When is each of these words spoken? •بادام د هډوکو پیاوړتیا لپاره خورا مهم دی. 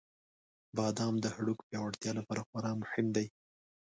•بادام 0.77 1.13
د 1.21 1.25
هډوکو 1.35 1.67
پیاوړتیا 1.69 2.11
لپاره 2.19 2.41
خورا 2.47 2.71
مهم 2.81 3.05
دی. 3.15 3.27